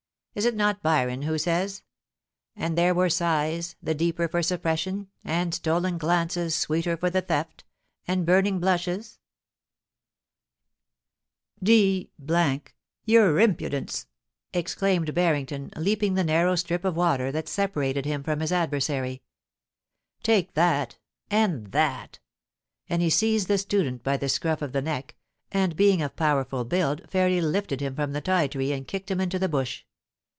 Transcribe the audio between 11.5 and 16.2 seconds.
"?D your impudence T exclaimed Barrington, leaping